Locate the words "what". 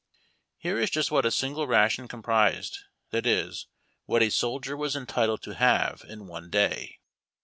1.11-1.27, 4.05-4.23